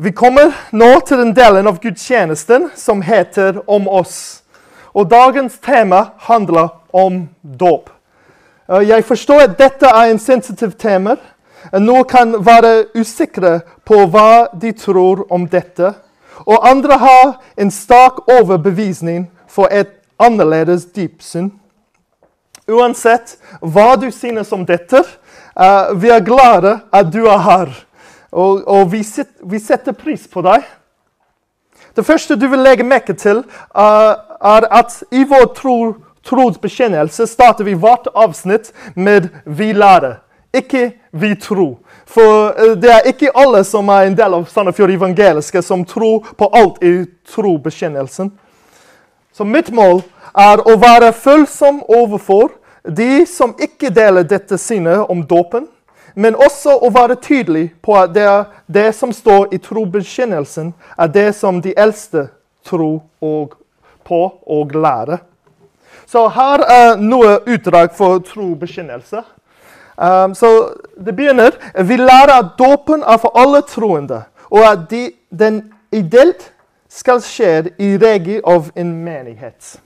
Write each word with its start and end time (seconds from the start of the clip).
Vi 0.00 0.12
kommer 0.12 0.52
nå 0.70 1.00
til 1.00 1.18
den 1.18 1.32
delen 1.34 1.66
av 1.66 1.80
gudstjenesten 1.82 2.68
som 2.78 3.00
heter 3.02 3.56
Om 3.66 3.88
oss. 3.90 4.42
Og 4.94 5.08
dagens 5.10 5.56
tema 5.58 6.04
handler 6.28 6.68
om 6.92 7.24
dåp. 7.42 7.90
Eh, 8.70 8.88
Jeg 8.88 9.04
forstår 9.04 9.40
at 9.40 9.58
dette 9.58 9.86
er 9.86 10.10
en 10.10 10.18
sensitiv 10.18 10.76
tema. 10.78 11.16
Noen 11.72 12.04
kan 12.04 12.36
være 12.46 12.84
usikre 12.94 13.60
på 13.84 14.06
hva 14.06 14.46
de 14.54 14.72
tror 14.72 15.26
om 15.32 15.48
dette. 15.48 15.90
Og 16.46 16.68
andre 16.68 16.98
har 16.98 17.34
en 17.58 17.70
sterk 17.70 18.22
overbevisning 18.28 19.26
for 19.48 19.66
et 19.70 19.90
annerledes 20.18 20.86
dypsyn. 20.94 21.50
Uansett 22.68 23.36
hva 23.60 23.96
du 23.96 24.10
synes 24.10 24.52
om 24.52 24.64
dette, 24.64 25.02
eh, 25.60 25.92
vi 25.94 26.08
er 26.08 26.20
glade 26.20 26.80
at 26.92 27.12
du 27.12 27.26
er 27.26 27.38
her. 27.38 27.87
Og, 28.32 28.68
og 28.68 28.92
vi, 28.92 29.02
set, 29.02 29.30
vi 29.42 29.58
setter 29.58 29.96
pris 29.96 30.26
på 30.28 30.42
deg. 30.44 30.66
Det 31.96 32.04
første 32.06 32.36
du 32.36 32.46
vil 32.48 32.62
legge 32.62 32.84
merke 32.86 33.14
til, 33.16 33.42
uh, 33.74 34.14
er 34.38 34.66
at 34.70 35.00
i 35.10 35.24
vår 35.26 35.48
tro, 35.56 35.76
trosbekjennelse 36.28 37.26
starter 37.26 37.64
vi 37.64 37.74
hvert 37.74 38.08
avsnitt 38.14 38.72
med 38.94 39.28
'vi 39.44 39.72
lærer', 39.72 40.20
ikke 40.54 40.92
'vi 41.12 41.34
tror'. 41.34 41.78
For 42.06 42.54
eh, 42.56 42.76
det 42.76 42.90
er 42.90 43.06
ikke 43.06 43.36
alle 43.36 43.64
som 43.64 43.88
er 43.88 44.06
en 44.06 44.16
del 44.16 44.34
av 44.34 44.46
Sandefjord 44.48 44.90
evangeliske, 44.90 45.62
som 45.62 45.84
tror 45.84 46.26
på 46.38 46.50
alt 46.52 46.82
i 46.82 47.04
trobekjennelsen. 47.34 48.30
Så 49.32 49.44
mitt 49.44 49.70
mål 49.72 50.02
er 50.34 50.62
å 50.64 50.76
være 50.76 51.12
følsom 51.12 51.82
overfor 51.88 52.50
de 52.96 53.26
som 53.26 53.54
ikke 53.60 53.90
deler 53.90 54.22
dette 54.22 54.58
synet 54.58 55.04
om 55.10 55.20
dåpen, 55.26 55.66
men 56.14 56.36
også 56.36 56.78
å 56.82 56.90
være 56.94 57.18
tydelig 57.22 57.72
på 57.82 57.96
at 57.98 58.14
det, 58.14 58.26
det 58.66 58.92
som 58.94 59.12
står 59.12 59.54
i 59.54 59.58
trobekjennelsen, 59.62 60.72
er 60.98 61.08
det 61.14 61.32
som 61.36 61.62
de 61.62 61.74
eldste 61.76 62.28
tror 62.66 63.00
og 63.20 63.56
på 64.04 64.22
og 64.46 64.74
lærer. 64.74 65.18
Så 66.06 66.28
her 66.32 66.64
er 66.64 67.00
noe 67.00 67.38
utdrag 67.46 67.92
for 67.96 68.22
trobekjennelse. 68.24 69.22
Um, 69.98 70.34
så 70.34 70.74
det 70.94 71.16
begynner 71.16 71.56
Vi 71.84 71.96
lærer 71.96 72.38
at 72.38 72.52
dåpen 72.58 73.02
er 73.02 73.18
for 73.18 73.34
alle 73.34 73.62
troende, 73.66 74.22
og 74.50 74.62
at 74.72 74.86
de, 74.90 75.10
den 75.30 75.72
ideelt 75.92 76.52
skal 76.88 77.20
skje 77.20 77.74
i 77.78 77.96
regi 77.98 78.38
av 78.46 78.70
en 78.76 78.92
menighet. 79.04 79.80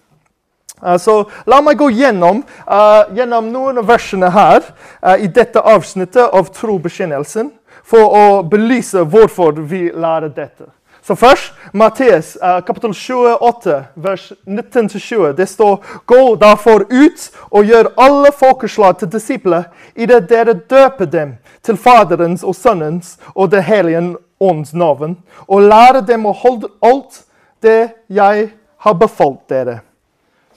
Uh, 0.82 0.98
så 0.98 1.16
La 1.46 1.62
meg 1.62 1.78
gå 1.78 1.90
gjennom, 1.94 2.42
uh, 2.66 3.08
gjennom 3.16 3.48
noen 3.52 3.80
av 3.82 3.88
versene 3.88 4.30
her 4.34 4.60
uh, 4.66 5.16
i 5.16 5.30
dette 5.30 5.60
avsnittet 5.60 6.34
av 6.34 6.50
trobekjennelsen 6.54 7.52
for 7.86 8.14
å 8.14 8.26
belyse 8.46 9.02
hvorfor 9.06 9.62
vi 9.66 9.88
lærer 9.90 10.32
dette. 10.34 10.70
Så 11.02 11.16
først 11.18 11.52
Matteus 11.72 12.36
uh, 12.42 12.60
kapittel 12.66 12.94
28, 12.94 13.84
vers 13.94 14.32
19-20. 14.46 15.32
Det 15.32 15.46
står 15.46 15.78
Gå 16.06 16.34
derfor 16.38 16.86
ut 16.90 17.30
og 17.50 17.66
gjør 17.66 17.90
alle 17.96 18.30
folkeslag 18.32 18.98
til 18.98 19.10
disipler, 19.10 19.64
idet 19.94 20.28
dere 20.30 20.54
døper 20.54 21.10
dem 21.10 21.36
til 21.62 21.76
Faderens 21.76 22.44
og 22.44 22.54
Sønnens 22.54 23.16
og 23.34 23.50
Det 23.50 23.62
hellige 23.66 24.16
ånds 24.40 24.74
navn, 24.74 25.16
og 25.46 25.62
lærer 25.70 26.02
dem 26.06 26.26
å 26.26 26.34
holde 26.34 26.70
alt 26.82 27.24
det 27.62 27.94
jeg 28.10 28.50
har 28.82 28.94
befalt 28.98 29.42
dere. 29.50 29.80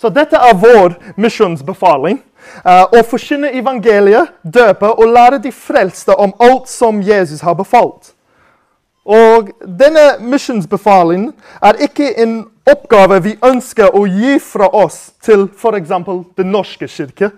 Så 0.06 0.10
dette 0.14 0.38
er 0.38 0.54
vår 0.54 0.94
misjonsbefaling. 1.18 2.20
Uh, 2.62 2.84
å 2.94 3.00
forkynne 3.10 3.50
evangeliet, 3.58 4.36
døpe 4.44 4.92
og 4.94 5.08
lære 5.10 5.40
de 5.42 5.50
frelste 5.50 6.14
om 6.14 6.36
alt 6.46 6.68
som 6.70 7.00
Jesus 7.02 7.42
har 7.42 7.56
befalt. 7.58 8.12
Og 9.02 9.50
denne 9.66 10.04
misjonsbefalingen 10.22 11.32
er 11.58 11.82
ikke 11.88 12.12
en 12.22 12.36
oppgave 12.70 13.18
vi 13.26 13.34
ønsker 13.50 13.98
å 13.98 14.04
gi 14.06 14.38
fra 14.46 14.70
oss 14.78 15.00
til 15.26 15.48
f.eks. 15.50 15.98
Den 16.38 16.54
norske 16.54 16.86
kirke. 16.86 17.32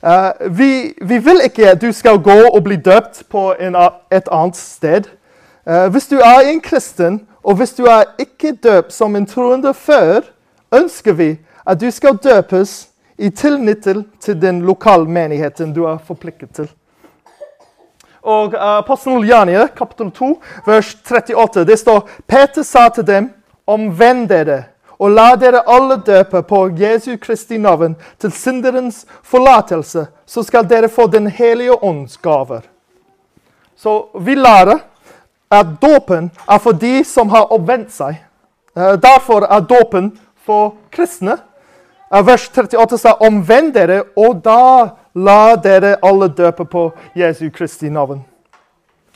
Uh, 0.00 0.32
vi, 0.48 0.70
vi, 0.96 1.20
vil 1.20 1.44
ikke 1.44 1.74
at 1.74 1.84
du 1.84 1.90
skal 1.92 2.16
gå 2.24 2.38
og 2.48 2.62
bli 2.64 2.80
døpt 2.80 3.26
på 3.28 3.50
en, 3.60 3.76
et 4.08 4.32
annet 4.32 4.56
sted. 4.56 5.12
Uh, 5.68 5.92
hvis 5.92 6.08
du 6.08 6.16
er 6.16 6.48
en 6.48 6.64
kristen, 6.64 7.26
og 7.44 7.60
hvis 7.60 7.76
du 7.76 7.84
er 7.84 8.08
ikke 8.16 8.56
døpt 8.56 8.96
som 8.96 9.20
en 9.20 9.28
troende 9.28 9.76
før, 9.76 10.32
ønsker 10.72 11.12
vi 11.12 11.34
at 11.66 11.80
du 11.80 11.90
skal 11.90 12.18
døpes 12.22 12.88
i 13.18 13.30
tilnyttel 13.30 14.04
til 14.20 14.40
den 14.40 14.60
lokale 14.66 15.08
menigheten 15.08 15.72
du 15.74 15.84
er 15.88 15.98
forpliktet 15.98 16.52
til. 16.54 16.68
Og 18.26 18.54
uh, 18.54 18.78
Apostelen 18.82 19.24
Janie, 19.26 19.68
kapittel 19.76 20.10
2, 20.10 20.30
vers 20.66 20.94
38, 21.04 21.64
det 21.64 21.78
står 21.78 22.08
Peter 22.26 22.62
sa 22.66 22.88
til 22.90 23.06
dem, 23.06 23.28
omvend 23.66 24.28
dere, 24.28 24.64
og 24.98 25.12
la 25.14 25.34
dere 25.38 25.62
alle 25.70 25.98
døpe 26.06 26.42
på 26.48 26.62
Jesu 26.78 27.16
Kristi 27.22 27.58
navn 27.58 27.94
til 28.18 28.32
synderens 28.32 29.04
forlatelse, 29.22 30.06
så 30.26 30.42
skal 30.42 30.66
dere 30.68 30.88
få 30.88 31.06
Den 31.06 31.26
hellige 31.26 31.82
ånds 31.84 32.16
gaver. 32.16 32.60
Så 33.76 34.08
vi 34.18 34.34
lærer 34.34 34.78
at 35.50 35.66
dåpen 35.82 36.30
er 36.48 36.58
for 36.58 36.72
de 36.72 37.04
som 37.04 37.28
har 37.30 37.52
omvendt 37.52 37.92
seg. 37.92 38.16
Uh, 38.74 38.96
derfor 38.98 39.46
er 39.46 39.60
dåpen 39.60 40.16
for 40.46 40.74
kristne. 40.90 41.38
Vers 42.10 42.48
38 42.48 42.98
sa 42.98 43.16
omvend 43.20 43.74
dere, 43.74 44.02
og 44.16 44.42
da 44.44 44.96
La 45.16 45.56
dere 45.56 45.96
alle 46.04 46.28
døpe 46.28 46.64
på 46.68 46.90
Jesu 47.16 47.48
Kristi 47.50 47.88
navn. 47.88 48.20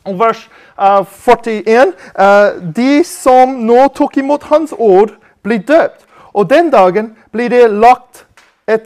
Vers 0.07 0.47
uh, 0.81 1.05
41. 1.05 1.93
Uh, 2.17 2.73
de 2.77 3.05
som 3.05 3.53
nå 3.67 3.89
tok 3.93 4.17
imot 4.17 4.47
Hans 4.49 4.73
ord, 4.79 5.13
blir 5.45 5.61
døpt. 5.69 6.07
Og 6.33 6.49
den 6.51 6.71
dagen 6.71 7.17
blir 7.33 7.51
det 7.53 7.69
lagt 7.71 8.25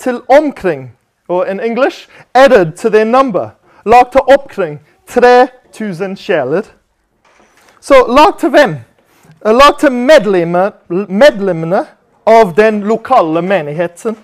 til 0.01 0.23
omkring 0.33 0.95
og 1.29 1.49
in 1.51 1.61
English 1.61 2.09
added 2.35 2.73
to 2.77 2.89
their 2.89 3.05
number. 3.05 3.49
Lagt 3.87 4.13
til 4.13 4.21
omkring 4.21 4.81
3000 5.07 6.17
sjeler. 6.17 6.63
Så 7.81 7.95
lagt 8.09 8.41
til 8.41 8.49
hvem? 8.49 8.77
Lagt 9.45 9.81
til 9.81 9.93
medlemmene 9.93 11.87
av 12.25 12.55
den 12.55 12.81
lokale 12.81 13.43
menigheten. 13.43 14.17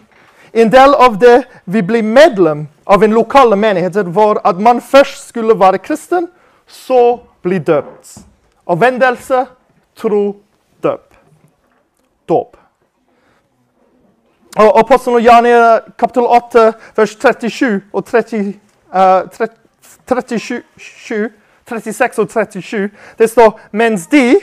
En 0.52 0.70
del 0.70 0.94
av 0.94 1.18
det 1.18 1.42
vi 1.64 1.82
blir 1.82 2.02
medlem 2.02 2.66
av 2.84 3.04
en 3.04 3.14
lokale 3.14 3.56
menighet, 3.56 3.96
var 4.06 4.40
at 4.44 4.60
man 4.60 4.80
først 4.80 5.28
skulle 5.28 5.54
være 5.58 5.78
kristen, 5.78 6.28
så 6.66 7.20
bli 7.42 7.58
døpt. 7.58 8.18
Avvendelse, 8.66 9.46
tro, 9.96 10.36
døp. 10.82 11.14
Dåp. 12.28 12.56
Og 14.58 14.78
Apostelen 14.78 15.22
Jania 15.22 15.78
kapittel 15.98 16.26
8, 16.26 16.72
vers 16.96 17.14
37 17.14 17.80
og 17.92 18.04
30, 18.04 18.54
uh, 18.94 19.46
37, 20.08 20.62
36 21.68 22.18
og 22.18 22.30
37, 22.30 22.90
det 23.18 23.30
står 23.30 23.60
mens 23.70 24.06
de, 24.06 24.40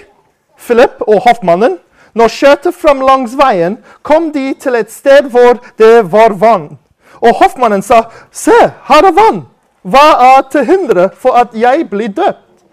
Philip 0.57 1.01
og 1.01 1.21
hoffmannen, 1.27 1.77
når 2.17 2.33
kjørte 2.33 2.71
fram 2.73 3.03
langs 3.05 3.35
veien, 3.37 3.77
kom 4.01 4.31
de 4.33 4.49
til 4.57 4.77
et 4.79 4.91
sted 4.91 5.29
hvor 5.29 5.59
det 5.77 6.07
var 6.11 6.33
vann. 6.33 6.77
Og 7.21 7.35
hoffmannen 7.41 7.81
sa, 7.81 8.03
'Se, 8.31 8.57
her 8.89 9.05
er 9.05 9.13
vann. 9.13 9.45
Hva 9.81 10.37
er 10.37 10.41
til 10.51 10.65
hinder 10.65 11.09
for 11.13 11.33
at 11.33 11.53
jeg 11.53 11.89
blir 11.89 12.07
døpt?' 12.07 12.65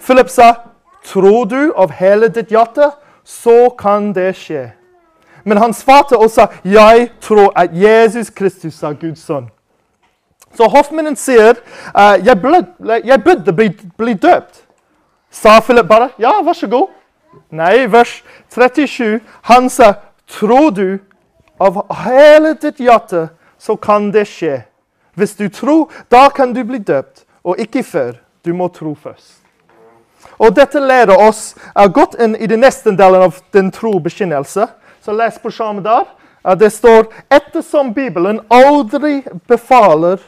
Philip 0.00 0.28
sa, 0.28 0.54
'Tror 1.04 1.44
du 1.44 1.72
av 1.76 1.90
hele 1.90 2.28
ditt 2.28 2.48
hjerte, 2.48 2.90
så 3.24 3.70
kan 3.78 4.12
det 4.12 4.36
skje.' 4.36 4.72
Men 5.44 5.58
han 5.58 5.72
svarte 5.72 6.16
og 6.16 6.30
sa, 6.30 6.46
'Jeg 6.64 7.10
tror 7.20 7.52
at 7.56 7.70
Jesus 7.72 8.30
Kristus 8.30 8.82
er 8.82 8.92
Guds 8.92 9.20
sønn.' 9.20 9.50
Så 10.54 10.68
hoffmannen 10.68 11.16
sier, 11.16 11.54
uh, 11.94 12.26
'Jeg, 12.26 12.36
jeg 13.04 13.24
burde 13.24 13.52
bli, 13.52 13.76
bli 13.96 14.14
døpt.' 14.14 14.64
Sa 15.30 15.60
Philip 15.60 15.88
bare, 15.88 16.08
'Ja, 16.18 16.42
vær 16.42 16.52
så 16.52 16.66
god'. 16.66 16.90
Nei, 17.50 17.86
vers 17.90 18.22
37. 18.50 19.20
Han 19.42 19.70
sa, 19.70 19.94
'Tror 20.26 20.70
du 20.70 20.98
av 21.58 21.94
hele 21.94 22.54
ditt 22.54 22.80
hjerte, 22.80 23.28
så 23.58 23.76
kan 23.76 24.10
det 24.10 24.26
skje.' 24.26 24.62
Hvis 25.14 25.36
du 25.36 25.48
tror, 25.48 25.90
da 26.08 26.28
kan 26.28 26.52
du 26.52 26.64
bli 26.64 26.78
døpt, 26.78 27.24
og 27.44 27.58
ikke 27.58 27.82
før. 27.82 28.12
Du 28.44 28.54
må 28.54 28.68
tro 28.68 28.94
først. 28.94 29.40
Og 30.38 30.56
Dette 30.56 30.80
lærer 30.80 31.16
oss 31.28 31.54
uh, 31.76 31.86
godt 31.92 32.14
inn 32.20 32.36
i 32.36 32.46
den 32.46 32.60
neste 32.60 32.90
delen 32.96 33.22
av 33.22 33.40
den 33.52 33.70
trobekjennelse. 33.70 34.66
Så 35.04 35.12
les 35.12 35.38
på 35.38 35.50
skjermen 35.50 35.84
der. 35.84 36.06
Uh, 36.46 36.54
det 36.56 36.72
står 36.72 37.10
ettersom 37.30 37.92
Bibelen 37.94 38.40
aldri 38.48 39.22
befaler 39.48 40.20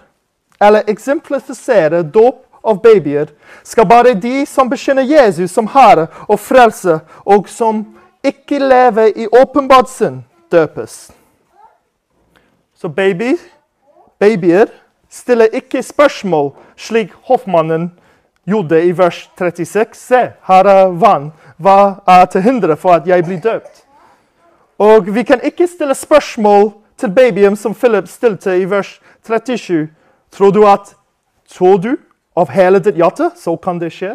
eller 0.60 0.90
eksemplifiserer 0.90 2.02
dåp 2.02 2.44
av 2.62 2.82
babyer, 2.82 3.26
skal 3.62 3.86
bare 3.86 4.14
de 4.14 4.44
som 4.46 4.68
bekjenner 4.70 5.02
Jesus 5.02 5.50
som 5.50 5.66
Herre 5.66 6.06
og 6.28 6.38
Frelse, 6.40 7.00
og 7.26 7.48
som 7.50 7.82
ikke 8.24 8.58
lever 8.58 9.12
i 9.16 9.26
åpenbart 9.26 9.90
synd, 9.90 10.22
døpes. 10.52 11.10
Så 12.74 12.88
baby, 12.88 13.38
babyer 14.18 14.66
stiller 15.10 15.46
ikke 15.52 15.82
spørsmål 15.82 16.52
slik 16.76 17.12
hoffmannen 17.28 17.90
gjorde 18.46 18.84
i 18.84 18.92
vers 18.98 19.30
36. 19.38 19.94
Se, 19.94 20.22
her 20.42 20.64
er 20.66 20.92
vann. 20.98 21.30
Hva 21.62 22.02
er 22.06 22.24
til 22.26 22.42
hinder 22.42 22.74
for 22.76 22.96
at 22.96 23.06
jeg 23.06 23.24
blir 23.24 23.40
døpt? 23.40 23.84
Og 24.78 25.14
vi 25.14 25.22
kan 25.22 25.40
ikke 25.44 25.66
stille 25.66 25.94
spørsmål 25.94 26.72
til 26.98 27.10
babyen 27.14 27.56
som 27.56 27.74
Philip 27.74 28.08
stilte 28.08 28.56
i 28.58 28.64
vers 28.70 29.00
37. 29.26 29.88
Tror 30.30 30.50
du 30.50 30.66
at 30.66 30.96
Tror 31.52 31.76
du 31.76 31.96
av 32.36 32.48
hele 32.48 32.78
ditt 32.80 32.96
hjerte, 32.96 33.28
så 33.36 33.52
kan 33.60 33.76
det 33.80 33.90
skje? 33.92 34.14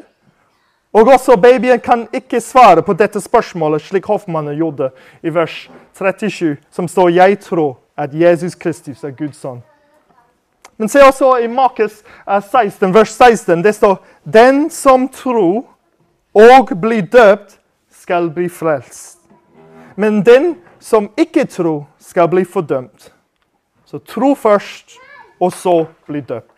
Og 0.97 1.07
også 1.07 1.35
babyen 1.37 1.79
kan 1.79 2.07
ikke 2.13 2.39
svare 2.41 2.81
på 2.81 2.93
dette 2.97 3.21
spørsmålet 3.21 3.83
slik 3.85 4.07
Hoffmannen 4.09 4.55
gjorde 4.57 4.87
i 5.21 5.29
vers 5.29 5.69
37, 5.93 6.57
som 6.71 6.87
står 6.87 7.09
'Jeg 7.09 7.39
tror 7.39 7.77
at 7.97 8.13
Jesus 8.13 8.55
Kristus 8.55 9.03
er 9.03 9.11
Guds 9.11 9.45
sønn'. 9.45 9.61
Men 10.77 10.89
se 10.89 10.99
også 10.99 11.35
i 11.43 11.47
Markus 11.47 12.03
16, 12.51 12.93
vers 12.93 13.09
16. 13.09 13.63
Det 13.63 13.75
står 13.75 13.97
'Den 14.23 14.69
som 14.69 15.07
tror 15.09 15.65
og 16.33 16.81
blir 16.81 17.01
døpt, 17.01 17.59
skal 17.91 18.29
bli 18.29 18.47
frelst'. 18.47 19.17
Men 19.95 20.25
den 20.25 20.55
som 20.79 21.09
ikke 21.17 21.45
tror, 21.45 21.87
skal 21.99 22.27
bli 22.27 22.45
fordømt. 22.45 23.13
Så 23.85 23.97
tro 23.97 24.35
først, 24.35 24.97
og 25.39 25.51
så 25.51 25.85
bli 26.07 26.21
døpt. 26.21 26.56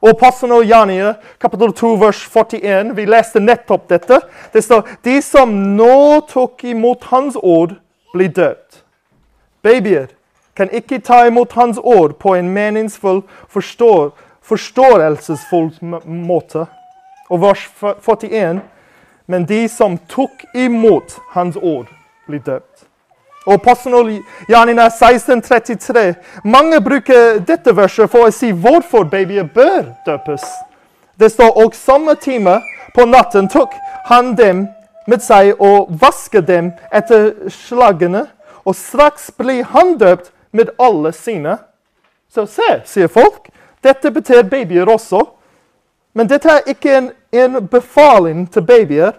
Og 0.00 0.14
Apostlene 0.14 0.54
og 0.54 0.64
Jania, 0.64 1.14
kapittel 1.40 1.72
2, 1.76 1.88
vers 2.00 2.22
41. 2.32 2.94
Vi 2.96 3.04
leste 3.04 3.40
nettopp 3.40 3.88
dette. 3.90 4.20
Det 4.52 4.62
står 4.64 4.88
de 5.04 5.18
som 5.22 5.52
nå 5.76 6.20
tok 6.30 6.64
imot 6.64 7.04
Hans 7.12 7.36
ord, 7.36 7.76
blir 8.14 8.32
døpt. 8.32 8.80
Babyer 9.62 10.08
kan 10.56 10.72
ikke 10.72 11.02
ta 11.04 11.26
imot 11.28 11.52
Hans 11.52 11.78
ord 11.78 12.16
på 12.18 12.34
en 12.34 12.48
meningsfull, 12.48 13.22
forstår, 13.48 14.10
forståelsesfull 14.42 15.70
måte. 16.04 16.64
Og 17.30 17.42
vers 17.44 17.68
41. 18.00 18.64
Men 19.28 19.44
de 19.46 19.66
som 19.68 19.98
tok 20.08 20.46
imot 20.54 21.18
Hans 21.36 21.56
ord, 21.56 21.92
blir 22.26 22.40
døpt. 22.40 22.89
Og 23.46 23.54
Apostelen 23.54 24.24
Janina 24.48 24.86
1633. 24.86 26.14
Mange 26.44 26.80
bruker 26.80 27.38
dette 27.46 27.72
verset 27.76 28.10
for 28.10 28.28
å 28.28 28.34
si 28.34 28.50
hvorfor 28.52 29.06
babyer 29.08 29.48
bør 29.48 29.94
døpes. 30.06 30.44
Det 31.20 31.30
står 31.32 31.56
og 31.64 31.74
samme 31.74 32.14
time 32.20 32.60
på 32.94 33.04
natten 33.04 33.48
tok 33.48 33.72
han 34.08 34.34
dem 34.36 34.66
med 35.08 35.22
seg 35.24 35.56
og 35.60 35.88
vasket 36.00 36.46
dem 36.48 36.72
etter 36.92 37.32
slagene, 37.52 38.26
og 38.64 38.76
straks 38.76 39.30
ble 39.38 39.62
han 39.72 39.96
døpt 39.98 40.30
med 40.52 40.72
alle 40.78 41.12
sine. 41.16 41.56
Så 42.30 42.46
se, 42.46 42.68
sier 42.86 43.08
folk, 43.08 43.48
dette 43.82 44.10
betyr 44.12 44.44
babyer 44.46 44.88
også. 44.88 45.24
Men 46.14 46.28
dette 46.28 46.50
er 46.50 46.68
ikke 46.70 46.96
en, 46.98 47.10
en 47.32 47.60
befaling 47.70 48.44
til 48.52 48.66
babyer. 48.66 49.16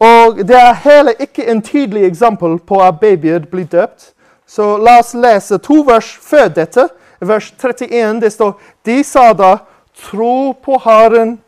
Og 0.00 0.48
det 0.48 0.56
er 0.56 0.72
heller 0.72 1.12
ikke 1.20 1.46
en 1.50 1.62
tydelig 1.62 2.04
eksempel 2.04 2.58
på 2.58 2.80
at 2.84 3.00
babyer 3.00 3.46
blir 3.50 3.64
døpt. 3.64 4.12
Så 4.46 4.76
la 4.76 4.98
oss 5.00 5.14
lese 5.14 5.58
to 5.58 5.80
vers 5.86 6.10
før 6.22 6.48
dette. 6.48 6.88
Vers 7.20 7.50
31 7.58 8.20
det 8.20 8.32
står 8.32 8.60
De 8.84 9.04
sa 9.04 9.32
da, 9.32 9.56
tro 9.96 10.52
på 10.52 10.78
Herren 10.84 11.38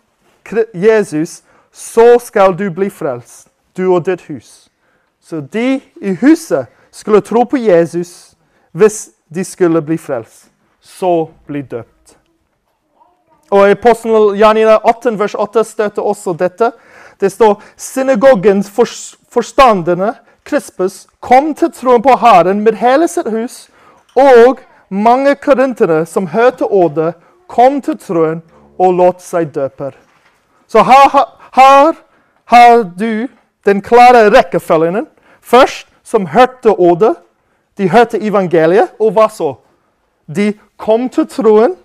Jesus, 0.74 1.42
så 1.72 2.18
skal 2.18 2.56
du 2.58 2.70
bli 2.70 2.88
frelst, 2.90 3.48
du 3.76 3.92
og 3.94 4.06
ditt 4.06 4.24
hus. 4.30 4.70
Så 5.20 5.40
de 5.40 5.80
i 6.00 6.14
huset 6.20 6.66
skulle 6.90 7.20
tro 7.20 7.44
på 7.44 7.56
Jesus 7.56 8.34
hvis 8.72 9.10
de 9.28 9.44
skulle 9.44 9.82
bli 9.82 9.98
frelst. 9.98 10.48
Så 10.80 11.28
bli 11.46 11.62
døpt. 11.62 12.16
Og 13.50 13.68
i 13.68 13.72
Apostel 13.76 14.38
Janina 14.38 14.78
18, 14.84 15.18
vers 15.18 15.34
8 15.34 15.64
støtter 15.64 16.02
også 16.02 16.32
dette. 16.32 16.72
Det 17.20 17.32
står 17.32 17.62
synagogens 17.76 18.70
forstanderne, 19.30 20.14
Krispus, 20.44 21.06
kom 21.20 21.54
til 21.54 21.72
troen 21.72 22.02
på 22.02 22.14
Herren 22.16 22.62
med 22.64 22.78
hele 22.80 23.08
sitt 23.08 23.28
hus, 23.28 23.66
og 24.16 24.62
mange 24.88 25.34
korintere 25.34 26.06
som 26.06 26.30
hørte 26.32 26.64
ordet, 26.64 27.14
kom 27.48 27.82
til 27.84 27.98
troen 28.00 28.40
og 28.78 28.94
lot 28.94 29.20
seg 29.22 29.50
døpe. 29.54 29.92
Så 30.68 30.82
her, 30.84 31.12
her 31.52 31.92
har 32.44 32.82
du 32.96 33.28
den 33.64 33.82
klare 33.82 34.30
rekkefølgen. 34.32 35.06
Først 35.40 35.86
som 36.04 36.26
hørte 36.26 36.70
ordet. 36.70 37.16
De 37.78 37.88
hørte 37.88 38.20
evangeliet, 38.22 38.88
og 39.00 39.12
hva 39.12 39.28
så? 39.28 39.54
De 40.26 40.52
kom 40.76 41.08
til 41.08 41.28
troen. 41.28 41.76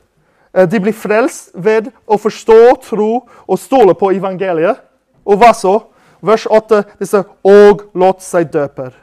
Eh, 0.56 0.68
de 0.70 0.80
blir 0.80 0.96
frelst 0.96 1.52
ved 1.54 1.92
å 2.08 2.18
forstå, 2.18 2.60
tro 2.88 3.12
og 3.48 3.60
stole 3.60 3.96
på 3.96 4.12
evangeliet. 4.16 4.80
Og 5.26 5.40
hva 5.42 5.54
så? 5.54 5.80
Vers 6.24 6.46
8 6.46 6.84
det 7.00 7.08
står 7.08 7.24
'og 7.44 7.82
lot 7.94 8.22
seg 8.22 8.52
døper'. 8.52 8.94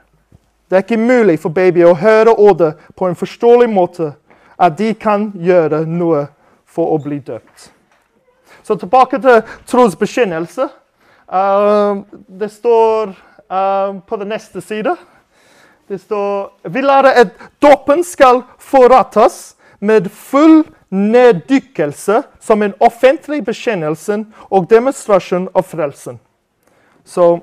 Det 0.71 0.77
er 0.77 0.83
ikke 0.83 0.97
mulig 0.97 1.41
for 1.41 1.51
babyer 1.51 1.91
å 1.91 1.99
høre 1.99 2.39
ordet 2.39 2.75
på 2.97 3.09
en 3.09 3.17
forståelig 3.17 3.69
måte 3.69 4.15
at 4.59 4.79
de 4.79 4.95
kan 4.95 5.33
gjøre 5.35 5.87
noe 5.87 6.29
for 6.67 6.95
å 6.95 6.99
bli 6.99 7.19
døpt. 7.19 7.71
Så 8.63 8.77
tilbake 8.77 9.19
til 9.19 9.43
trosbekjennelse. 9.67 10.69
Uh, 11.33 12.03
det 12.29 12.51
står 12.51 13.09
uh, 13.51 14.01
på 14.07 14.17
den 14.17 14.29
neste 14.29 14.61
side 14.61 14.97
det 15.91 15.99
står, 15.99 16.53
Vi 16.71 16.81
lærer 16.81 17.11
at 17.19 17.29
dåpen 17.63 18.05
skal 18.05 18.43
forrettes 18.59 19.57
med 19.81 20.07
full 20.11 20.65
neddykkelse 20.91 22.23
som 22.41 22.63
en 22.63 22.75
offentlig 22.83 23.45
bekjennelse 23.47 24.25
og 24.51 24.67
demonstrasjon 24.71 25.49
av 25.55 25.67
frelsen. 25.71 26.19
Så 27.05 27.39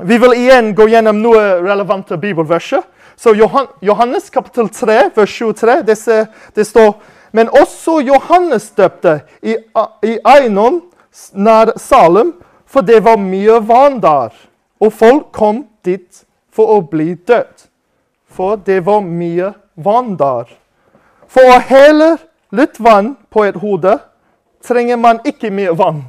vi 0.00 0.18
vil 0.20 0.36
igjen 0.36 0.74
gå 0.76 0.86
gjennom 0.88 1.22
noen 1.22 1.64
relevante 1.64 2.16
bibelverser. 2.20 2.84
Så 3.16 3.34
Johannes 3.36 4.30
kapittel 4.30 4.68
3, 4.72 5.10
vers 5.16 5.32
23, 5.38 5.80
det, 5.84 5.96
det 6.54 6.64
står 6.64 6.94
Men 7.32 7.48
også 7.48 8.00
Johannes 8.02 8.70
døpte 8.74 9.20
i, 9.42 9.54
i 10.02 10.16
Einon 10.26 10.80
nær 11.32 11.70
Salem, 11.78 12.32
for 12.66 12.82
det 12.82 13.04
var 13.04 13.20
mye 13.22 13.60
vann 13.62 14.00
der. 14.02 14.34
Og 14.80 14.92
folk 14.92 15.28
kom 15.32 15.66
dit 15.86 16.24
for 16.50 16.74
å 16.74 16.80
bli 16.82 17.14
døpt. 17.14 17.68
For 18.26 18.56
det 18.56 18.80
var 18.86 19.04
mye 19.06 19.52
vann 19.78 20.16
der. 20.18 20.50
For 21.30 21.46
å 21.46 21.60
helle 21.70 22.16
litt 22.50 22.80
vann 22.80 23.14
på 23.30 23.44
et 23.44 23.58
hode 23.60 23.98
trenger 24.64 24.96
man 25.00 25.20
ikke 25.24 25.50
mye 25.54 25.72
vann. 25.76 26.04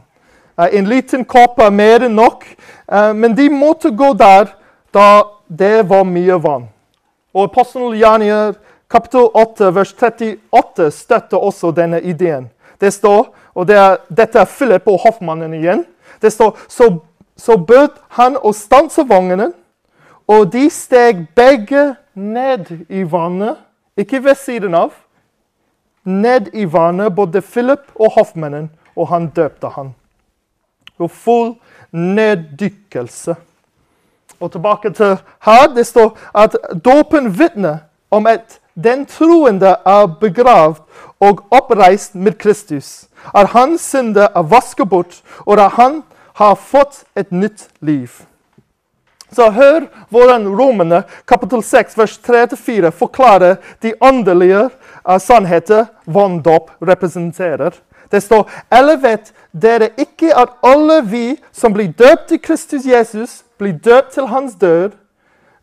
Eh, 0.59 0.77
en 0.77 0.89
liten 0.89 1.25
kopp 1.25 1.59
er 1.59 1.71
mer 1.71 2.05
enn 2.07 2.15
nok, 2.15 2.45
eh, 2.91 3.13
men 3.13 3.35
de 3.35 3.49
måtte 3.49 3.91
gå 3.91 4.13
der 4.13 4.51
da 4.93 5.23
det 5.47 5.89
var 5.89 6.03
mye 6.03 6.37
vann. 6.43 6.67
Og 7.33 7.43
Apostel 7.43 7.95
Janier 7.99 8.55
kapittel 8.91 9.29
8, 9.33 9.75
vers 9.75 9.93
38 9.93 10.91
støtter 10.91 11.37
også 11.37 11.71
denne 11.71 12.01
ideen. 12.01 12.49
Det 12.81 12.93
står, 12.93 13.29
og 13.55 13.67
det 13.67 13.77
er, 13.77 13.97
Dette 14.09 14.39
er 14.39 14.45
Philip 14.45 14.87
og 14.87 14.99
hoffmannen 14.99 15.53
igjen. 15.53 15.85
Det 16.21 16.33
står 16.33 16.57
så, 16.67 16.99
så 17.37 17.57
bød 17.57 17.99
han 18.17 18.37
å 18.37 18.51
stanse 18.53 19.05
vognen, 19.07 19.53
og 20.27 20.51
de 20.53 20.69
steg 20.69 21.27
begge 21.35 21.95
ned 22.13 22.71
i 22.89 23.03
vannet, 23.03 23.57
ikke 23.97 24.23
ved 24.23 24.35
siden 24.35 24.75
av, 24.75 24.91
ned 26.03 26.49
i 26.53 26.65
vannet, 26.65 27.15
både 27.15 27.41
Philip 27.41 27.91
og 27.95 28.11
hoffmannen, 28.15 28.69
og 28.95 29.07
han 29.07 29.27
døpte 29.35 29.67
han. 29.75 29.93
Og 30.99 31.11
full 31.11 31.53
neddykkelse. 31.91 33.35
Og 34.39 34.51
tilbake 34.51 34.93
til 34.93 35.17
her. 35.45 35.67
Det 35.75 35.85
står 35.87 36.17
at 36.33 36.57
dåpen 36.85 37.29
vitner 37.39 37.77
om 38.11 38.27
at 38.27 38.59
den 38.75 39.05
troende 39.05 39.75
er 39.85 40.07
begravd 40.19 40.81
og 41.19 41.45
oppreist 41.51 42.15
med 42.15 42.37
Kristus. 42.39 43.05
At 43.35 43.53
hans 43.53 43.81
synder 43.81 44.27
er 44.35 44.41
vasket 44.41 44.89
bort, 44.89 45.21
og 45.45 45.59
at 45.59 45.71
han 45.77 46.01
har 46.33 46.55
fått 46.55 47.03
et 47.15 47.31
nytt 47.31 47.67
liv. 47.79 48.09
Så 49.31 49.49
hør 49.49 49.85
hvordan 50.09 50.49
Romerne 50.59 51.03
kapittel 51.27 51.63
6, 51.63 51.97
vers 51.97 52.17
3-4 52.25 52.89
forklarer 52.91 53.55
de 53.83 53.93
åndelige 54.01 54.69
sannheter 55.19 55.85
vanndåp 56.05 56.71
representerer. 56.79 57.73
Det 58.11 58.21
står 58.21 58.49
Eller 58.71 58.97
vet 58.97 59.33
dere 59.51 59.89
ikke 59.97 60.35
at 60.35 60.49
alle 60.63 61.01
vi 61.01 61.37
som 61.51 61.73
blir 61.73 61.93
døpt 61.97 62.31
i 62.31 62.37
Kristus 62.37 62.85
Jesus, 62.85 63.43
blir 63.57 63.73
døpt 63.73 64.13
til 64.13 64.27
hans 64.27 64.55
død, 64.55 64.91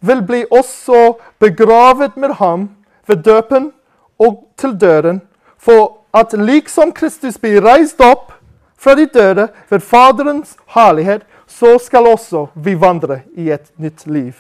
vil 0.01 0.23
bli 0.23 0.45
også 0.51 1.19
begravet 1.39 2.17
med 2.17 2.35
ham 2.39 2.71
ved 3.07 3.17
døpen 3.17 3.73
og 4.19 4.49
til 4.57 4.81
døden, 4.81 5.21
for 5.59 5.99
at 6.15 6.33
liksom 6.33 6.93
Kristus 6.93 7.39
blir 7.39 7.65
reist 7.65 8.01
opp 8.01 8.33
fra 8.79 8.95
de 8.95 9.07
døde 9.07 9.49
ved 9.71 9.81
Faderens 9.81 10.57
herlighet, 10.67 11.23
så 11.47 11.79
skal 11.79 12.07
også 12.07 12.47
vi 12.55 12.81
vandre 12.81 13.21
i 13.37 13.51
et 13.51 13.73
nytt 13.77 14.07
liv. 14.07 14.35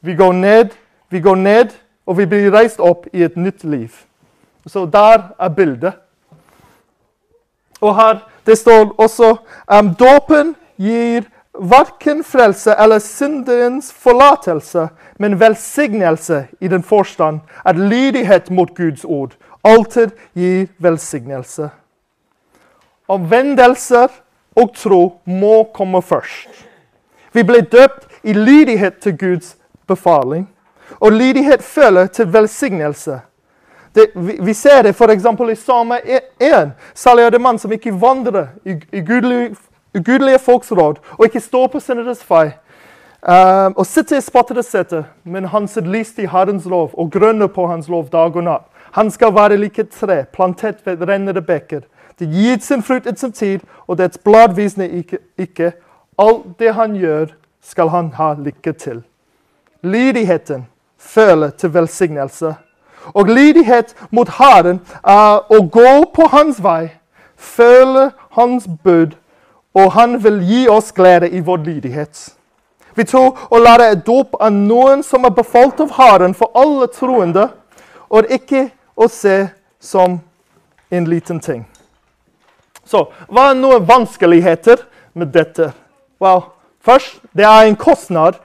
Vi 0.00 0.14
går 0.14 0.32
ned, 0.32 0.68
vi 1.10 1.20
går 1.20 1.34
ned, 1.34 1.68
og 2.06 2.18
vi 2.18 2.26
blir 2.26 2.50
reist 2.54 2.80
opp 2.80 3.06
i 3.12 3.22
et 3.22 3.36
nytt 3.36 3.64
liv. 3.64 3.90
Så 4.66 4.86
der 4.86 5.34
er 5.38 5.48
bildet. 5.48 5.92
Og 7.80 7.96
her 7.96 8.18
Det 8.46 8.58
står 8.58 8.94
også 8.98 9.36
um, 9.78 9.94
dåpen 9.94 10.54
gir 10.78 11.24
verken 11.58 12.24
frelse 12.24 12.74
eller 12.78 12.98
synderens 12.98 13.92
forlatelse, 13.92 14.88
men 15.18 15.40
velsignelse 15.40 16.46
i 16.60 16.68
den 16.68 16.82
forstand 16.82 17.40
at 17.64 17.76
lydighet 17.76 18.50
mot 18.50 18.74
Guds 18.76 19.04
ord 19.04 19.34
alltid 19.64 20.10
gir 20.34 20.66
velsignelse. 20.78 21.70
Omvendelser 23.08 24.08
og 24.56 24.74
tro 24.74 25.20
må 25.24 25.64
komme 25.74 26.02
først. 26.02 26.48
Vi 27.32 27.42
ble 27.42 27.60
døpt 27.60 28.06
i 28.22 28.32
lydighet 28.32 28.98
til 29.02 29.18
Guds 29.18 29.56
befaling, 29.86 30.48
og 31.00 31.12
lydighet 31.12 31.62
føler 31.62 32.06
til 32.06 32.32
velsignelse. 32.32 33.20
Det, 33.96 34.10
vi, 34.14 34.38
vi, 34.40 34.54
ser 34.54 34.82
det 34.82 34.92
f.eks. 34.92 35.24
i 35.52 35.54
Salme 35.56 35.96
1. 36.38 36.70
Salig 36.94 37.22
er 37.24 37.30
det 37.32 37.40
mann 37.40 37.58
som 37.58 37.72
ikke 37.72 37.94
vandrer 37.96 38.50
i, 38.64 38.74
i 38.92 39.00
gudelige, 39.00 39.54
gudelige 39.94 40.38
folks 40.38 40.72
råd, 40.72 40.98
og 41.16 41.24
ikke 41.24 41.40
står 41.40 41.70
på 41.72 41.80
synderes 41.80 42.20
vei. 42.28 42.50
Um, 43.24 43.72
og 43.72 43.86
sitter 43.88 44.18
i 44.18 44.20
spottede 44.20 44.62
sete, 44.62 45.00
men 45.24 45.48
han 45.48 45.64
sitter 45.68 45.88
lyst 45.90 46.20
i 46.20 46.28
Herrens 46.28 46.66
lov 46.68 46.92
og 46.92 47.08
grønner 47.10 47.48
på 47.48 47.64
hans 47.66 47.88
lov 47.88 48.10
dag 48.12 48.36
og 48.36 48.44
natt. 48.44 48.68
Han 48.92 49.08
skal 49.10 49.32
være 49.34 49.56
like 49.56 49.86
tre, 49.88 50.24
plantet 50.28 50.84
ved 50.84 51.08
rennende 51.08 51.40
bekker. 51.40 51.88
Det 52.20 52.28
gir 52.28 52.60
sin 52.60 52.84
frukt 52.84 53.08
i 53.08 53.16
sin 53.16 53.32
tid, 53.32 53.64
og 53.88 53.96
dets 53.98 54.18
blad 54.18 54.54
visner 54.60 54.92
ikke, 54.92 55.18
ikke. 55.38 55.72
Alt 56.20 56.58
det 56.60 56.76
han 56.76 57.00
gjør, 57.00 57.32
skal 57.64 57.88
han 57.88 58.12
ha 58.20 58.34
lykke 58.36 58.72
til. 58.72 59.02
Lydigheten 59.82 60.68
føler 60.98 61.50
til 61.50 61.74
velsignelse. 61.74 62.54
Og 63.14 63.26
lydighet 63.26 63.94
mot 64.10 64.28
Herren 64.38 64.80
er 65.02 65.44
å 65.52 65.60
gå 65.72 66.04
på 66.14 66.28
hans 66.32 66.62
vei, 66.62 66.88
følge 67.36 68.10
hans 68.38 68.66
bud, 68.84 69.16
og 69.74 69.92
han 69.92 70.16
vil 70.24 70.40
gi 70.44 70.66
oss 70.68 70.92
glede 70.92 71.30
i 71.30 71.40
vår 71.40 71.62
lydighet. 71.64 72.32
Vi 72.96 73.04
tror 73.04 73.36
å 73.52 73.60
lære 73.60 73.90
et 73.92 74.06
dåp 74.06 74.38
av 74.40 74.52
noen 74.52 75.02
som 75.04 75.24
er 75.28 75.34
befalt 75.36 75.80
av 75.84 75.92
Herren 75.98 76.34
for 76.34 76.54
alle 76.56 76.88
troende, 76.88 77.50
og 78.08 78.30
ikke 78.32 78.70
å 78.96 79.08
se 79.12 79.48
som 79.80 80.20
en 80.90 81.08
liten 81.10 81.40
ting. 81.40 81.66
Så 82.86 83.08
hva 83.28 83.50
er 83.50 83.58
noen 83.58 83.84
vanskeligheter 83.84 84.80
med 85.12 85.34
dette? 85.34 85.72
Well, 86.22 86.46
først, 86.80 87.18
det 87.36 87.44
er 87.44 87.66
en 87.66 87.76
kostnad, 87.76 88.38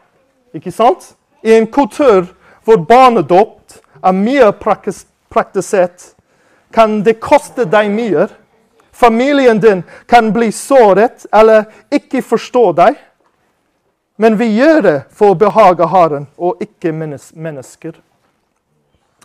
ikke 0.54 0.74
sant? 0.74 1.14
I 1.44 1.56
en 1.56 1.70
kultur 1.72 2.26
hvor 2.66 2.82
barnedåp 2.90 3.61
er 4.04 4.18
mye 4.18 4.52
praktisert, 5.30 6.16
kan 6.72 7.02
det 7.04 7.20
koste 7.20 7.66
deg 7.66 7.92
mye. 7.92 8.28
Familien 8.92 9.60
din 9.60 9.84
kan 10.06 10.32
bli 10.34 10.52
såret 10.52 11.26
eller 11.32 11.66
ikke 11.92 12.22
forstå 12.22 12.66
deg. 12.78 13.00
Men 14.22 14.38
vi 14.38 14.52
gjør 14.54 14.82
det 14.86 14.98
for 15.18 15.34
å 15.34 15.40
behage 15.40 15.88
Herren 15.90 16.28
og 16.38 16.62
ikke 16.62 16.94
mennesker. 16.94 17.96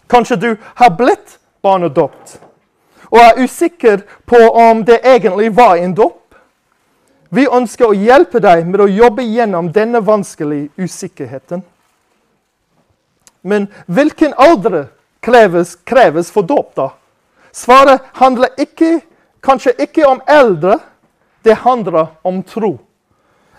Kanskje 0.09 0.37
du 0.37 0.51
har 0.79 0.95
blitt 0.97 1.39
barnedåpt 1.63 2.39
og 3.11 3.19
er 3.23 3.43
usikker 3.43 4.03
på 4.27 4.39
om 4.51 4.85
det 4.85 5.01
egentlig 5.05 5.51
var 5.55 5.77
en 5.77 5.95
dåp. 5.95 6.35
Vi 7.29 7.47
ønsker 7.47 7.91
å 7.91 7.95
hjelpe 7.95 8.41
deg 8.43 8.67
med 8.67 8.81
å 8.83 8.89
jobbe 8.91 9.23
gjennom 9.27 9.71
denne 9.75 10.01
vanskelige 10.03 10.71
usikkerheten. 10.79 11.63
Men 13.47 13.69
hvilken 13.87 14.35
alder 14.35 14.89
kreves, 15.23 15.77
kreves 15.87 16.31
for 16.35 16.43
dåp, 16.43 16.75
da? 16.75 16.91
Svaret 17.55 18.03
handler 18.19 18.51
ikke, 18.61 19.01
kanskje 19.41 19.77
ikke 19.87 20.07
om 20.09 20.21
eldre, 20.27 20.81
det 21.47 21.55
handler 21.63 22.11
om 22.27 22.43
tro. 22.43 22.75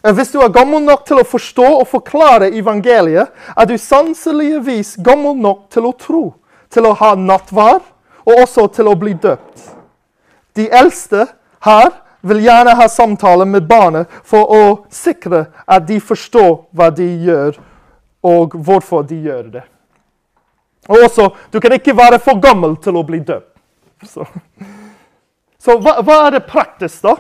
Eh, 0.04 0.14
hvis 0.14 0.32
du 0.32 0.42
er 0.44 0.52
gammel 0.54 0.84
nok 0.84 1.06
til 1.08 1.22
å 1.22 1.28
forstå 1.28 1.68
og 1.80 1.88
forklare 1.88 2.52
evangeliet, 2.56 3.32
er 3.56 3.70
du 3.70 3.78
sanseligvis 3.80 4.98
gammel 5.04 5.38
nok 5.40 5.70
til 5.74 5.88
å 5.90 5.94
tro, 5.96 6.26
til 6.70 6.90
å 6.90 6.96
ha 7.00 7.14
nattvær 7.16 7.80
og 8.28 8.44
også 8.44 8.68
til 8.76 8.92
å 8.92 8.98
bli 9.00 9.16
døpt. 9.16 9.72
De 10.58 10.68
eldste 10.68 11.30
her 11.64 11.90
vil 12.28 12.44
gjerne 12.44 12.76
ha 12.76 12.90
samtale 12.92 13.48
med 13.48 13.68
barnet 13.70 14.12
for 14.28 14.52
å 14.52 14.62
sikre 14.92 15.46
at 15.66 15.88
de 15.88 16.00
forstår 16.04 16.68
hva 16.76 16.92
de 16.92 17.08
gjør, 17.24 17.58
og 18.28 18.58
hvorfor 18.58 19.06
de 19.08 19.22
gjør 19.30 19.50
det. 19.58 19.66
Og 20.88 21.04
også, 21.04 21.30
Du 21.54 21.60
kan 21.60 21.74
ikke 21.74 21.98
være 21.98 22.20
for 22.20 22.40
gammel 22.40 22.78
til 22.78 22.96
å 22.96 23.04
bli 23.04 23.20
døpt. 23.20 23.54
Så, 24.06 24.26
så 25.60 25.78
hva, 25.82 25.98
hva 26.06 26.28
er 26.28 26.38
det 26.38 26.46
praktisk, 26.50 27.02
da? 27.04 27.16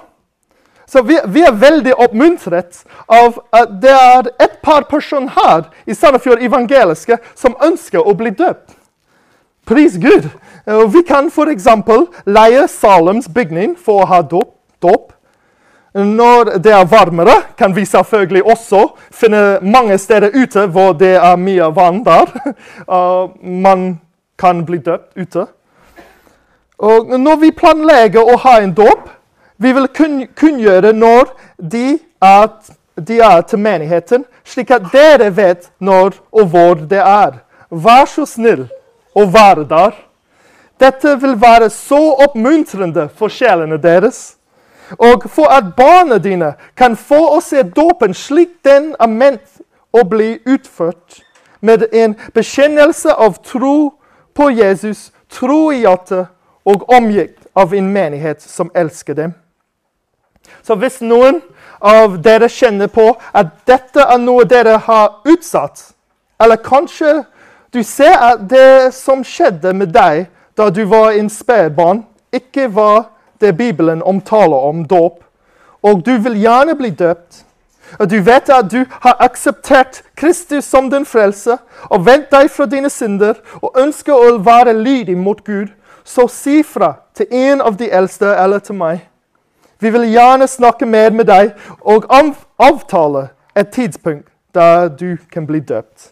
Så 0.87 1.01
vi, 1.03 1.17
vi, 1.27 1.41
er 1.43 1.51
veldig 1.51 1.97
oppmuntret 1.99 2.85
av 3.11 3.41
at 3.51 3.73
det 3.81 3.91
er 3.91 4.29
et 4.39 4.59
par 4.63 4.85
personer 4.87 5.33
her 5.35 5.65
i 5.83 5.95
Sandefjord 5.97 6.39
evangeliske 6.43 7.17
som 7.35 7.57
ønsker 7.63 8.07
å 8.07 8.13
bli 8.15 8.31
døpt. 8.31 8.77
Pris 9.67 9.97
Gud. 9.99 10.29
Vi 10.93 11.03
kan 11.03 11.27
f.eks. 11.27 11.67
leie 12.23 12.67
Salems 12.71 13.27
bygning 13.27 13.75
for 13.75 14.05
å 14.05 14.07
ha 14.07 14.21
dåp. 14.23 15.11
Når 15.97 16.57
det 16.61 16.71
er 16.71 16.85
varmere, 16.85 17.33
kan 17.57 17.75
vi 17.75 17.85
selvfølgelig 17.85 18.43
også 18.45 18.83
finne 19.11 19.59
mange 19.61 19.97
steder 19.97 20.29
ute 20.35 20.67
hvor 20.69 20.93
det 20.93 21.15
er 21.15 21.35
mye 21.41 21.71
vann 21.75 22.03
der. 22.05 22.29
man 23.65 23.99
kan 24.37 24.65
bli 24.65 24.77
døpt 24.77 25.17
ute. 25.17 25.47
Og 26.77 27.19
når 27.19 27.39
vi 27.41 27.51
planlegger 27.51 28.21
å 28.21 28.37
ha 28.43 28.59
en 28.61 28.75
dåp, 28.77 29.09
vi 29.57 29.73
vil 29.73 29.87
kunngjøre 30.37 30.93
når 30.93 31.31
de 31.57 31.97
er, 32.21 32.47
de 32.93 33.19
er 33.19 33.41
til 33.49 33.59
menigheten, 33.59 34.25
slik 34.45 34.71
at 34.71 34.91
dere 34.93 35.31
vet 35.33 35.71
når 35.79 36.19
og 36.31 36.51
hvor 36.53 36.75
det 36.77 37.01
er. 37.01 37.39
Vær 37.73 38.05
så 38.05 38.27
snill 38.29 38.67
å 39.17 39.25
være 39.25 39.65
der. 39.65 39.97
Dette 40.77 41.15
vil 41.17 41.33
være 41.41 41.71
så 41.73 41.99
oppmuntrende 42.27 43.07
for 43.17 43.33
sjelene 43.33 43.81
deres. 43.81 44.36
Og 44.97 45.29
for 45.29 45.51
at 45.51 45.75
barna 45.75 46.17
dine 46.17 46.53
kan 46.77 46.95
få 46.95 47.19
å 47.35 47.41
se 47.43 47.63
dåpen 47.63 48.13
slik 48.15 48.57
den 48.65 48.93
er 48.99 49.11
ment 49.11 49.61
å 49.91 50.03
bli 50.07 50.37
utført, 50.45 51.23
med 51.61 51.87
en 51.91 52.13
bekjennelse 52.33 53.13
av 53.13 53.39
tro 53.43 53.97
på 54.37 54.49
Jesus, 54.53 55.11
tro 55.29 55.71
i 55.73 55.81
hjertet 55.81 56.29
og 56.67 56.85
omgitt 56.93 57.47
av 57.57 57.73
en 57.73 57.89
menighet 57.93 58.41
som 58.41 58.69
elsker 58.75 59.17
dem. 59.17 59.33
Så 60.63 60.77
hvis 60.77 61.01
noen 61.01 61.41
av 61.81 62.19
dere 62.23 62.49
kjenner 62.49 62.91
på 62.91 63.09
at 63.33 63.49
dette 63.67 64.03
er 64.03 64.21
noe 64.21 64.45
dere 64.45 64.77
har 64.85 65.21
utsatt, 65.27 65.81
eller 66.39 66.61
kanskje 66.61 67.23
du 67.73 67.81
ser 67.83 68.13
at 68.13 68.45
det 68.49 68.93
som 68.95 69.23
skjedde 69.25 69.73
med 69.73 69.91
deg 69.95 70.27
da 70.57 70.69
du 70.69 70.83
var 70.89 71.17
en 71.17 71.29
spedbarn, 71.29 72.03
ikke 72.33 72.67
var 72.73 73.09
det 73.41 73.57
Bibelen 73.57 74.03
omtaler 74.03 74.57
om 74.69 74.85
dåp, 74.87 75.23
og 75.81 76.05
du 76.05 76.17
vil 76.17 76.39
gjerne 76.41 76.75
bli 76.75 76.89
døpt, 76.89 77.43
og 77.99 78.09
du 78.09 78.19
vet 78.21 78.49
at 78.49 78.71
du 78.71 78.83
har 79.01 79.15
akseptert 79.23 80.03
Kristus 80.15 80.65
som 80.65 80.89
din 80.91 81.05
frelse 81.05 81.57
og 81.89 82.05
vendt 82.05 82.31
deg 82.31 82.49
fra 82.51 82.65
dine 82.67 82.89
synder 82.91 83.39
og 83.61 83.77
ønsker 83.79 84.13
å 84.13 84.37
være 84.43 84.73
lydig 84.75 85.15
mot 85.17 85.39
Gud, 85.45 85.69
så 86.03 86.27
si 86.31 86.63
fra 86.63 86.93
til 87.15 87.31
en 87.31 87.61
av 87.61 87.77
de 87.79 87.89
eldste 87.91 88.27
eller 88.35 88.59
til 88.59 88.75
meg. 88.75 88.99
Vi 89.79 89.89
vil 89.93 90.09
gjerne 90.09 90.47
snakke 90.47 90.85
mer 90.85 91.11
med 91.13 91.29
deg 91.29 91.53
og 91.81 92.07
avtale 92.57 93.29
et 93.55 93.69
tidspunkt 93.71 94.27
der 94.55 94.87
du 94.87 95.17
kan 95.31 95.47
bli 95.47 95.59
døpt. 95.59 96.11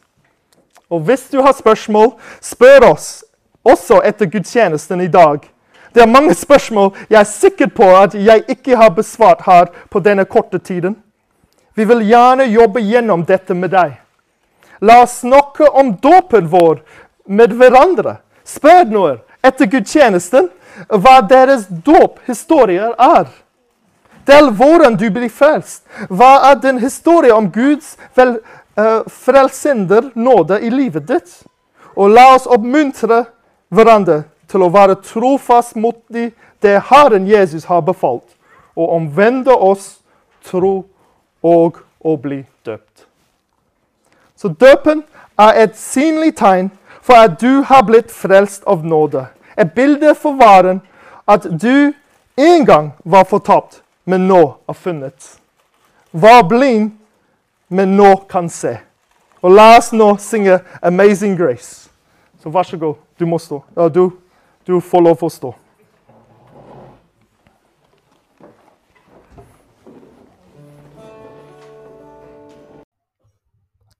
Og 0.89 0.99
hvis 0.99 1.27
du 1.31 1.41
har 1.41 1.53
spørsmål, 1.53 2.13
spør 2.41 2.91
oss 2.91 3.23
også 3.65 4.01
etter 4.05 4.29
gudstjenesten 4.29 5.01
i 5.01 5.07
dag. 5.07 5.39
Det 5.95 6.01
er 6.03 6.11
mange 6.11 6.33
spørsmål 6.35 6.89
jeg 7.09 7.19
er 7.19 7.27
sikker 7.29 7.69
på 7.71 7.85
at 7.95 8.15
jeg 8.19 8.43
ikke 8.51 8.75
har 8.75 8.89
besvart 8.89 9.45
her 9.45 9.69
på 9.89 9.99
denne 10.03 10.25
korte 10.25 10.59
tiden. 10.59 10.97
Vi 11.75 11.85
vil 11.87 12.03
gjerne 12.03 12.43
jobbe 12.51 12.83
gjennom 12.83 13.23
dette 13.25 13.55
med 13.55 13.71
deg. 13.71 13.93
La 14.83 14.97
oss 15.03 15.21
snakke 15.23 15.69
om 15.71 15.93
dåpen 16.03 16.51
vår 16.51 16.81
med 17.25 17.55
hverandre. 17.55 18.17
Spør 18.43 18.83
noe 18.91 19.15
etter 19.39 19.71
gudstjenesten 19.71 20.51
hva 20.91 21.21
deres 21.23 21.63
dåphistorier 21.69 22.91
er. 22.99 23.31
Del 24.27 24.51
hvordan 24.51 24.99
du 24.99 25.07
blir 25.15 25.31
frelst. 25.31 25.85
Hva 26.09 26.51
er 26.51 26.59
din 26.59 26.83
historie 26.83 27.31
om 27.31 27.47
Guds 27.55 27.95
vel, 28.19 28.41
uh, 28.75 29.07
frelsender 29.07 30.11
nåde 30.15 30.59
i 30.59 30.69
livet 30.69 31.07
ditt? 31.07 31.43
Og 31.95 32.11
la 32.11 32.33
oss 32.35 32.51
oppmuntre 32.51 33.23
hverandre 33.71 34.25
til 34.47 34.65
å 34.65 34.71
være 34.73 34.99
trofast 35.03 35.75
mot 35.75 35.97
de, 36.13 36.31
det 36.61 36.81
Herren 36.89 37.27
Jesus 37.27 37.65
har 37.69 37.81
befalt, 37.85 38.27
og 38.75 38.93
omvende 38.95 39.53
oss, 39.53 39.99
tro 40.45 40.85
og 41.43 41.79
å 42.05 42.15
bli 42.21 42.43
døpt. 42.65 43.05
Så 44.35 44.49
døpen 44.49 45.03
er 45.39 45.61
et 45.63 45.77
synlig 45.77 46.35
tegn 46.37 46.69
for 47.01 47.17
at 47.21 47.39
du 47.41 47.63
har 47.65 47.85
blitt 47.85 48.11
frelst 48.11 48.65
av 48.67 48.85
nåde. 48.85 49.27
Et 49.57 49.71
bilde 49.73 50.15
for 50.15 50.37
varen 50.37 50.81
at 51.27 51.45
du 51.45 51.93
en 52.37 52.65
gang 52.65 52.91
var 53.03 53.23
fortapt, 53.29 53.81
men 54.05 54.27
nå 54.27 54.41
er 54.69 54.73
funnet. 54.73 55.37
Var 56.11 56.43
blind, 56.49 56.91
men 57.69 57.95
nå 57.97 58.15
kan 58.29 58.49
se. 58.49 58.77
Og 59.41 59.51
la 59.51 59.77
oss 59.77 59.93
nå 59.93 60.17
synge 60.17 60.59
'Amazing 60.81 61.37
Grace'. 61.37 61.89
Så 62.43 62.49
vær 62.49 62.63
så 62.63 62.77
god, 62.77 62.95
du 63.19 63.25
må 63.25 63.37
stå. 63.37 63.63
Ja, 63.77 63.87
du, 63.87 64.11
du 64.65 64.81
får 64.81 65.01
lov 65.01 65.23
å 65.23 65.29
stå. 65.29 65.51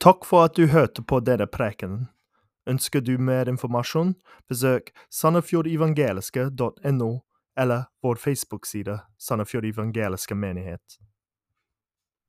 Takk 0.06 0.26
for 0.26 0.46
at 0.46 0.54
du 0.58 0.68
hørte 0.70 1.02
på 1.02 1.20
denne 1.26 1.48
prekenen. 1.50 2.10
Ønsker 2.70 3.02
du 3.02 3.18
mer 3.22 3.50
informasjon, 3.50 4.16
besøk 4.50 4.92
sandefjordevangeliske.no 5.14 7.10
eller 7.58 7.84
vår 8.04 8.16
Facebook-side 8.16 9.00
Sandefjord 9.18 9.66
evangeliske 9.66 10.36
menighet. 10.36 11.00